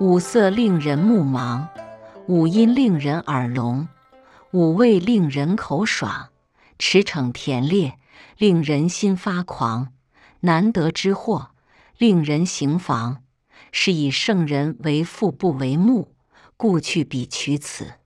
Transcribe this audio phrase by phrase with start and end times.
[0.00, 1.66] 五色令人目盲，
[2.26, 3.88] 五音令人耳聋，
[4.52, 6.28] 五味令人口爽，
[6.78, 7.98] 驰骋甜猎，
[8.36, 9.88] 令人心发狂。
[10.40, 11.48] 难得之货，
[11.98, 13.22] 令人行妨。
[13.72, 16.16] 是以圣人为父不为目，
[16.56, 18.00] 故去彼取此。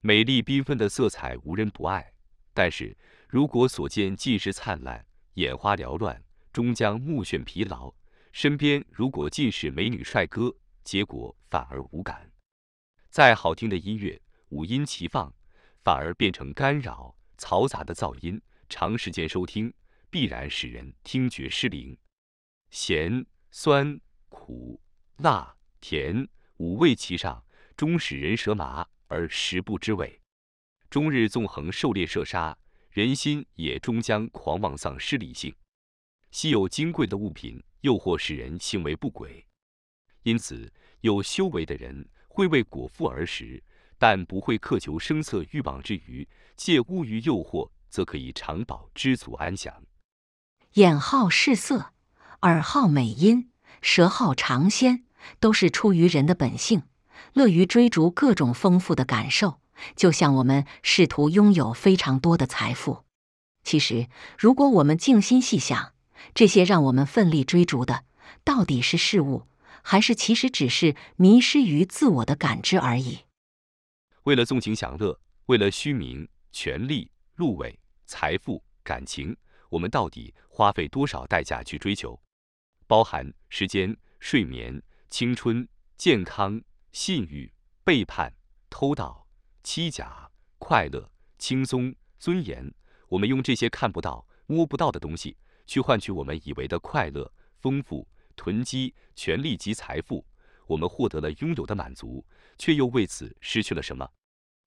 [0.00, 2.12] 美丽缤纷的色彩无人不爱，
[2.52, 2.96] 但是
[3.28, 7.94] 如果所见尽是灿烂，眼花缭乱，终将目眩疲劳；
[8.32, 12.30] 身边如果尽是美女帅哥，结果反而无感。
[13.10, 15.32] 再好听的音乐，五音齐放，
[15.84, 18.40] 反而变成干扰、嘈杂的噪音。
[18.68, 19.72] 长时间收听，
[20.08, 21.96] 必然使人听觉失灵。
[22.70, 24.00] 咸、酸、
[24.32, 24.80] 苦、
[25.18, 27.44] 辣、甜五味齐上，
[27.76, 30.20] 终使人舌麻而食不知味。
[30.88, 32.56] 终日纵横狩猎射杀，
[32.90, 35.54] 人心也终将狂妄丧失理性。
[36.30, 39.46] 稀有金贵的物品，诱惑使人行为不轨。
[40.22, 43.62] 因此，有修为的人会为果腹而食，
[43.98, 49.84] 但不会苛求声色欲望之余，借物欲诱惑，则可以长保知足安详。
[50.74, 51.92] 眼好视色，
[52.40, 53.51] 耳好美音，
[53.82, 55.04] 蛇好尝鲜，
[55.38, 56.84] 都是出于人的本性，
[57.34, 59.60] 乐于追逐各种丰富的感受。
[59.96, 63.04] 就像我们试图拥有非常多的财富，
[63.64, 64.06] 其实，
[64.38, 65.92] 如果我们静心细想，
[66.34, 68.04] 这些让我们奋力追逐的，
[68.44, 69.48] 到底是事物？
[69.82, 73.18] 还是其实只是迷失于自我的感知而已。
[74.22, 77.76] 为了纵情享乐，为了虚名、权力、入位、
[78.06, 79.36] 财富、感情，
[79.68, 82.16] 我们到底花费多少代价去追求？
[82.92, 85.66] 包含时间、睡眠、青春、
[85.96, 86.60] 健康、
[86.92, 87.50] 信誉、
[87.82, 88.30] 背叛、
[88.68, 89.26] 偷盗、
[89.62, 92.70] 欺假、快乐、轻松、尊严。
[93.08, 98.06] 我们用这些看不到、摸不到的东西，去换取我们以为的快乐、丰富。
[98.36, 100.22] 囤积权力及财富，
[100.66, 102.22] 我们获得了拥有的满足，
[102.58, 104.06] 却又为此失去了什么？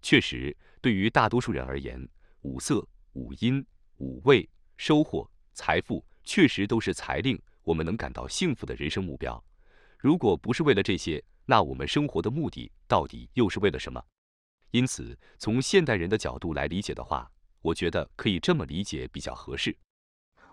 [0.00, 2.08] 确实，对于大多数人而言，
[2.40, 3.62] 五色、五音、
[3.98, 9.42] 五味、收获、财富，确实都是财令我们能感到幸福的人生目标。
[9.98, 14.00] 如果不是为了这些，那我们生活的目的到底又是为了什么？
[14.70, 17.30] 因此，从现代人的角度来理解的话，
[17.62, 19.76] 我觉得可以这么理解比较合适：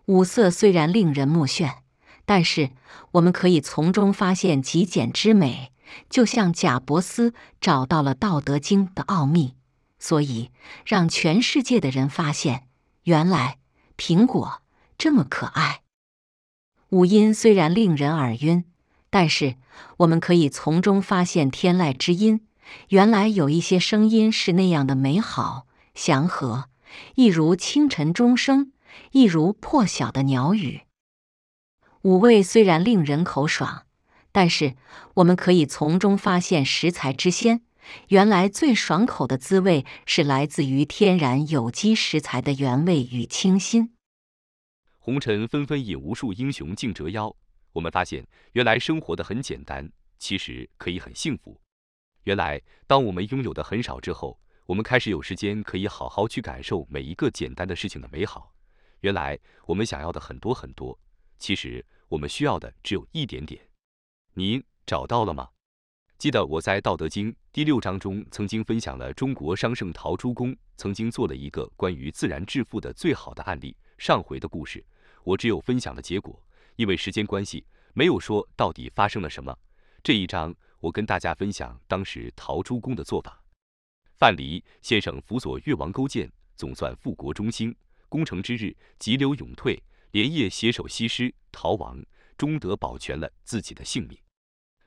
[0.08, 1.84] 五色虽然令人目眩。
[2.26, 2.72] 但是，
[3.12, 5.74] 我们可以从中发现极简之美，
[6.10, 9.56] 就像贾伯斯找到了《道德经》的奥秘。
[10.00, 10.50] 所以，
[10.86, 12.70] 让全世界的人发现，
[13.04, 13.60] 原来
[13.98, 14.62] 苹果
[14.98, 15.83] 这么可爱。
[16.94, 18.66] 五音虽然令人耳晕，
[19.10, 19.56] 但是
[19.98, 22.46] 我们可以从中发现天籁之音。
[22.90, 25.66] 原来有一些声音是那样的美好、
[25.96, 26.66] 祥和，
[27.16, 28.72] 一如清晨钟声，
[29.12, 30.82] 一如破晓的鸟语。
[32.04, 33.86] 五味虽然令人口爽，
[34.32, 34.76] 但是
[35.16, 37.62] 我们可以从中发现食材之鲜。
[38.10, 43.90] 原来最爽口的滋味是来自于天然有机食材的原味与清新。
[45.06, 47.36] 红尘纷纷引无数英雄竞折腰，
[47.74, 51.60] 我们发现原来生活的很简单，其实可以很幸福。
[52.24, 58.56] 原来当我们拥有的很少之后，我们开始有时间可以好好去感受每一个简单的事情的美好。
[59.02, 60.98] 原来我们想要的很多很多，
[61.38, 61.86] 其实。
[62.10, 63.60] 我们需要的只有一点点，
[64.36, 65.50] 您找到了吗？
[66.20, 73.76] 记得我在《道德经》第六章中曾经分享了中国商圣陶朱公曾经做了一个关于自然致富的最好的案例。
[73.98, 74.86] 上回的故事
[75.24, 76.42] 我只有分享了结果，
[76.76, 79.58] 因为时间关系没有说到底发生了什么。
[80.04, 83.42] 这一章我跟大家分享当时陶朱公的做法。
[84.18, 87.76] 范蠡先生辅佐越王勾践，总算复国中兴，
[88.10, 89.82] 功成之日急流勇退。
[90.12, 92.00] 连夜携手西施逃亡，
[92.38, 94.16] 终得保全了自己的性命。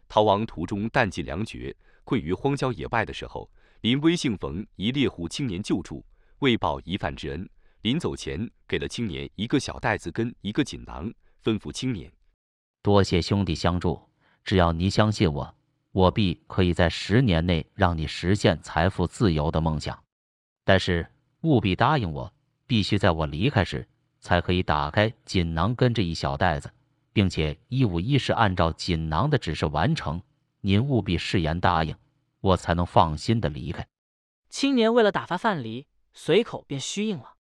[0.06, 3.50] 逃亡途中弹尽粮绝，困于荒郊野外的时候，
[3.80, 6.06] 临危幸逢一猎户青年救助，
[6.38, 7.50] 为报一饭之恩，
[7.86, 11.09] 临走前给了青年一个小袋子跟一个锦囊，
[11.41, 12.12] 吩咐青年：
[12.83, 14.03] 多谢兄弟相助，
[14.42, 15.54] 只要你相信我，
[15.92, 19.97] 我必可以在十年内让你实现财富自由的梦想。
[20.65, 21.06] 但是
[21.42, 22.34] 务必答应我，
[22.66, 23.86] 必须在我离开时。
[24.18, 26.68] 才可以打开锦囊跟这一小袋子，
[27.12, 30.21] 并且一五一十按照锦囊的指示完成。
[30.62, 31.94] 您务必誓言答应，
[32.41, 33.86] 我才能放心的离开。
[34.48, 37.35] 青年为了打发范蠡，随口便虚应了。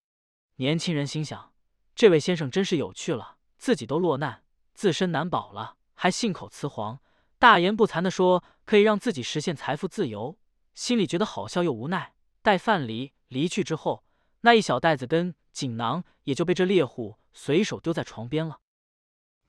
[0.56, 1.52] 年轻人心想：
[1.94, 4.42] 这位先生真是有趣了，自己都落难，
[4.72, 7.00] 自身难保了，还信口雌黄，
[7.38, 10.38] 大言不惭地说可以让自己实现财富自由，
[10.74, 12.14] 心里觉得好笑又无奈。
[12.40, 14.04] 待范蠡离去之后，
[14.40, 18.60] 那一小袋子跟锦囊也就被这猎户随手丢在床边了。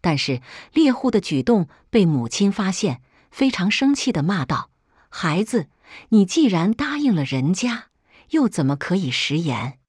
[0.01, 0.41] 但是
[0.73, 3.01] 猎户的举动被母亲发现，
[3.31, 4.71] 非常生气的骂道
[5.07, 5.69] ：“孩子，
[6.09, 7.91] 你既然答应了人家，
[8.31, 9.79] 又怎么可以食言？”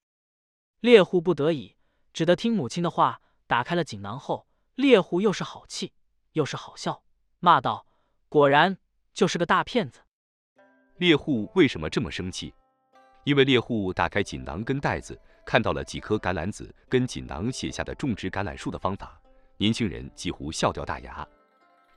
[0.81, 1.75] 猎户不得已，
[2.13, 4.47] 只得听母亲的话，打开了锦囊后，
[4.77, 5.93] 猎户又是好气
[6.35, 7.03] 又是好笑，
[7.41, 7.85] 骂道
[8.31, 8.79] ：“果然
[9.13, 10.01] 就是个大骗子！”
[10.99, 12.55] 猎户为什么这么生气？
[13.25, 19.21] 因为猎户打开锦囊跟袋子，看到了几颗橄榄籽跟锦囊写下的种植橄榄树的方法。
[19.57, 21.27] 年轻人几乎笑掉大牙。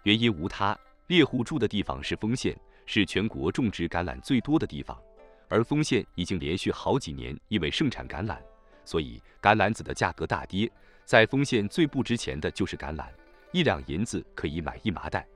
[0.01, 0.75] 原因无他，
[1.06, 5.00] 猎户住的地方是丰县，是全国种植橄榄最多的地方，
[5.48, 8.39] 而丰县已经连续好几年因为盛产橄榄。
[8.83, 10.72] 所以橄榄籽的价格大跌，
[11.06, 13.06] 在丰县最不值钱的就是橄榄，
[13.51, 15.28] 一两银子可以买一麻袋。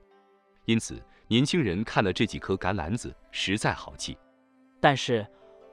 [0.64, 4.16] 因此，年轻人看了这几颗橄榄籽，实在好气。
[4.80, 5.26] 但是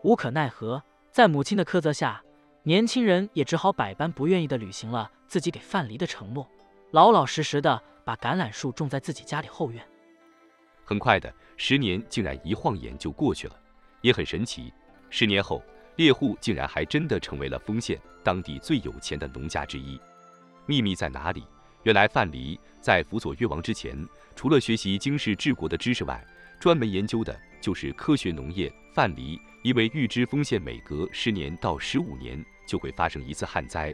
[0.03, 0.81] 无可奈何，
[1.11, 2.23] 在母亲的苛责下，
[2.63, 6.47] 年轻人也只好百般不愿意地履行了自己给范蠡的承诺，
[6.91, 9.83] 老老实实的把橄榄树种在自己家里后院。
[10.85, 13.59] 很快的，十年竟然一晃眼就过去了，
[14.01, 14.71] 也很神奇。
[15.09, 15.61] 十年后。
[15.95, 19.99] 猎户竟然还真的成为了丰县当地最有钱的农家之一。
[20.65, 21.43] 秘密在哪里？
[21.83, 23.95] 原来范蠡在辅佐越王之前，
[24.35, 26.25] 除了学习经世治国的知识外，
[26.59, 28.71] 专门研究的就是科学农业。
[28.93, 33.93] 范蠡因为预知丰县每隔十年到十五年就会发生一次旱灾，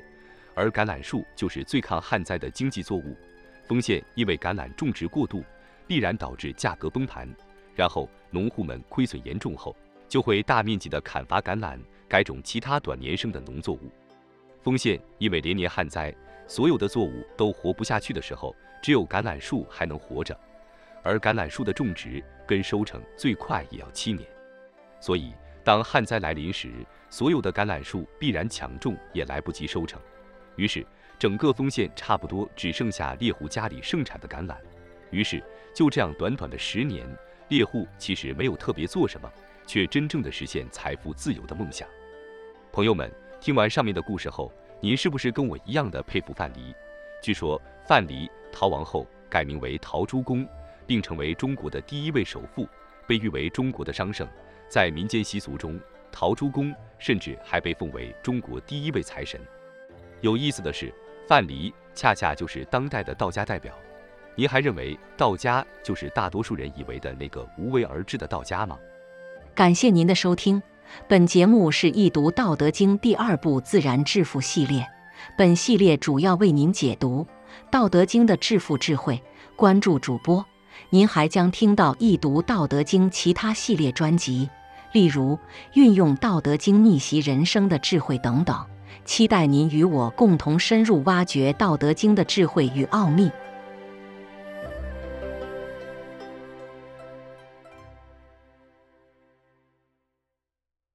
[0.54, 3.18] 而橄榄树就是最抗旱灾的经济作物。
[3.68, 5.44] 丰县因为橄榄种植过度，
[5.88, 7.28] 必然导致价格崩盘，
[7.76, 9.76] 然后农户们亏损严重后。
[10.10, 13.92] 就会大面积的砍伐橄榄，改种其他短年生的农作物。
[14.62, 16.14] 丰县因为连年旱灾，
[16.48, 20.38] 所有的作物都活不下去的时候，只有橄榄树还能活着。
[21.02, 24.28] 而橄榄树的种植跟收成最快也要七年，
[25.00, 25.32] 所以
[25.64, 26.70] 当旱灾来临时，
[27.10, 30.02] 所有的橄榄树必然抢种也来不及收成。
[30.58, 30.86] 于是
[31.18, 34.58] 整个丰县差不多只剩下猎户家里盛产的橄榄。
[35.10, 35.42] 于是
[35.74, 37.08] 就这样短短的十年，
[37.48, 39.32] 猎户其实没有特别做什么。
[39.70, 41.88] 却真正的实现财富自由的梦想。
[42.72, 43.08] 朋友们，
[43.40, 44.52] 听完上面的故事后，
[44.82, 46.74] 您是不是跟我一样的佩服范蠡？
[47.22, 50.44] 据说范蠡逃亡后改名为陶朱公，
[50.88, 52.68] 并成为中国的第一位首富，
[53.06, 54.28] 被誉为中国的商圣。
[54.68, 55.80] 在民间习俗中，
[56.12, 59.40] 陶朱公甚至还被奉为中国第一位财神。
[60.22, 60.92] 有意思的是，
[61.28, 63.78] 范蠡恰恰就是当代的道家代表。
[64.34, 68.80] 您还认为道家就是大多数人以为的那个无为而治的道家吗？
[69.60, 70.64] 感谢您的收听，
[71.10, 74.88] 本节目是易读《道德经》第二部自然致富系列。
[75.38, 77.28] 本系列主要为您解读
[77.70, 79.22] 《道德经》的致富智慧。
[79.58, 80.46] 关注主播，
[80.92, 84.50] 您还将听到易读《道德经》其他系列专辑，
[84.94, 85.38] 例如
[85.74, 88.66] 运用《道德经》逆袭人生的智慧等等。
[89.04, 93.30] 期待您与我共同深入挖掘《道德经》的智慧与奥秘。